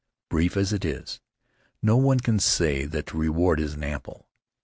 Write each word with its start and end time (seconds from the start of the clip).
Brief 0.31 0.57
as 0.57 0.73
it 0.73 0.83
is, 0.83 1.19
no 1.83 1.95
one 1.95 2.19
can 2.19 2.39
say 2.39 2.85
that 2.85 3.05
the 3.05 3.17
reward 3.19 3.59
isn't 3.59 3.83
ample. 3.83 4.27